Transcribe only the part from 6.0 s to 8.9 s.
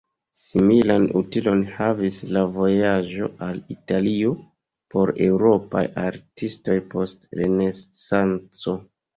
artistoj post Renesanco.